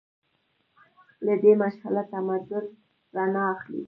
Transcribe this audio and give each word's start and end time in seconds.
له 1.25 1.33
دې 1.41 1.53
مشعله 1.61 2.03
تمدن 2.11 2.65
رڼا 3.15 3.43
اخلي. 3.55 3.79